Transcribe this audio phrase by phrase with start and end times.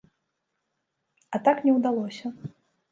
[1.37, 2.27] А так не ўдалося.